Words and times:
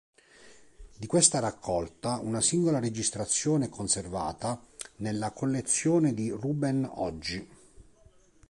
Di 0.97 1.05
questa 1.05 1.37
raccolta 1.37 2.17
una 2.23 2.41
singola 2.41 2.79
registrazione 2.79 3.65
è 3.65 3.69
conservata 3.69 4.59
nella 4.95 5.29
collezione 5.29 6.15
di 6.15 6.31
Ruben 6.31 6.89
oggi. 6.91 7.47